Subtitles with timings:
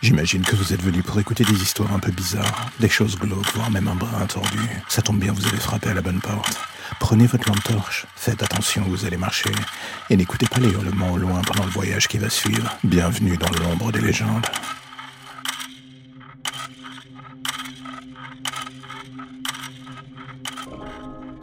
[0.00, 3.54] J'imagine que vous êtes venu pour écouter des histoires un peu bizarres, des choses glauques,
[3.54, 4.58] voire même un brin tordu.
[4.88, 6.58] Ça tombe bien, vous avez frappé à la bonne porte.
[6.98, 9.52] Prenez votre lampe torche, faites attention où vous allez marcher,
[10.10, 12.76] et n'écoutez pas les hurlements au loin pendant le voyage qui va suivre.
[12.82, 14.46] Bienvenue dans l'ombre des légendes.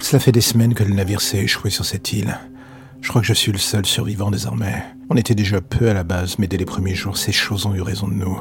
[0.00, 2.38] Cela fait des semaines que le navire s'est échoué sur cette île.
[3.04, 4.82] Je crois que je suis le seul survivant désormais.
[5.10, 7.74] On était déjà peu à la base, mais dès les premiers jours, ces choses ont
[7.74, 8.40] eu raison de nous.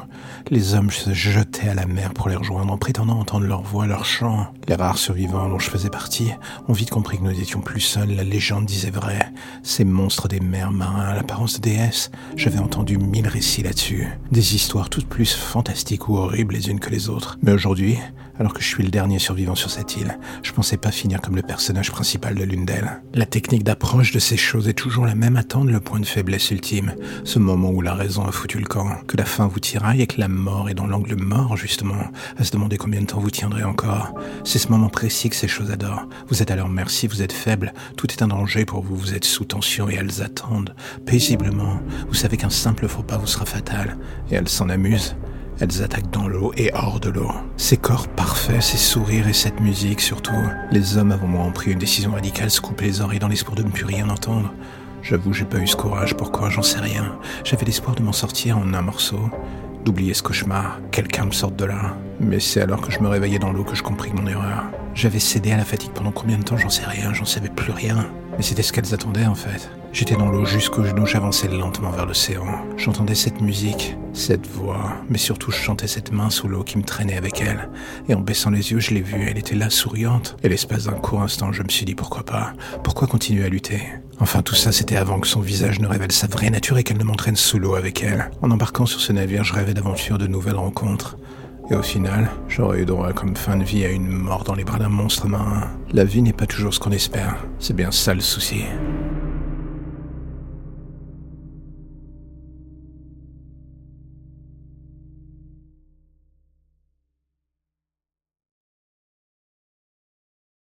[0.50, 3.88] Les hommes se jetaient à la mer pour les rejoindre en prétendant entendre leur voix,
[3.88, 4.54] leur chant.
[4.70, 6.32] Les rares survivants dont je faisais partie
[6.70, 9.34] ont vite compris que nous n'étions plus seuls, la légende disait vrai.
[9.64, 14.08] Ces monstres des mers marins à l'apparence de déesses, j'avais entendu mille récits là-dessus.
[14.32, 17.38] Des histoires toutes plus fantastiques ou horribles les unes que les autres.
[17.42, 17.98] Mais aujourd'hui,
[18.40, 21.36] alors que je suis le dernier survivant sur cette île, je pensais pas finir comme
[21.36, 23.02] le personnage principal de l'une d'elles.
[23.14, 26.52] La technique d'approche de ces choses est toujours la même, attendre le point de faiblesse
[26.52, 30.02] ultime, ce moment où la raison a foutu le camp, que la faim vous tiraille
[30.02, 33.20] et que la mort est dans l'angle mort, justement, à se demander combien de temps
[33.20, 34.14] vous tiendrez encore.
[34.44, 36.08] C'est ce moment précis que ces choses adorent.
[36.28, 39.14] Vous êtes à leur merci, vous êtes faible, tout est un danger pour vous, vous
[39.14, 40.76] êtes sous tension et elles attendent,
[41.06, 41.80] paisiblement.
[42.08, 43.98] Vous savez qu'un simple faux pas vous sera fatal,
[44.32, 45.16] et elles s'en amusent.
[45.60, 47.32] Elles attaquent dans l'eau et hors de l'eau.
[47.58, 50.32] Ces corps parfaits, ces sourires et cette musique surtout.
[50.72, 53.56] Les hommes avant moi ont pris une décision radicale, se couper les oreilles dans l'espoir
[53.56, 54.52] de ne plus rien entendre.
[55.02, 56.16] J'avoue, j'ai pas eu ce courage.
[56.16, 56.50] Pourquoi?
[56.50, 57.18] J'en sais rien.
[57.44, 59.30] J'avais l'espoir de m'en sortir en un morceau,
[59.86, 61.98] d'oublier ce cauchemar, quelqu'un me sorte de là.
[62.24, 64.64] Mais c'est alors que je me réveillais dans l'eau que je compris mon erreur.
[64.96, 67.72] J'avais cédé à la fatigue pendant combien de temps J'en sais rien, j'en savais plus
[67.72, 68.08] rien.
[68.38, 69.70] Mais c'était ce qu'elles attendaient en fait.
[69.92, 72.66] J'étais dans l'eau jusqu'aux genoux, j'avançais lentement vers l'océan.
[72.78, 76.84] J'entendais cette musique, cette voix, mais surtout je chantais cette main sous l'eau qui me
[76.84, 77.70] traînait avec elle.
[78.10, 80.36] Et en baissant les yeux, je l'ai vue, elle était là, souriante.
[80.42, 82.54] Et l'espace d'un court instant, je me suis dit pourquoi pas?
[82.84, 83.84] Pourquoi continuer à lutter?
[84.20, 86.98] Enfin, tout ça, c'était avant que son visage ne révèle sa vraie nature et qu'elle
[86.98, 88.32] ne m'entraîne sous l'eau avec elle.
[88.42, 91.18] En embarquant sur ce navire, je rêvais d'aventures, de nouvelles rencontres.
[91.70, 94.66] Et au final, j'aurais eu droit comme fin de vie à une mort dans les
[94.66, 95.72] bras d'un monstre marin.
[95.94, 97.38] La vie n'est pas toujours ce qu'on espère.
[97.60, 98.66] C'est bien ça le souci.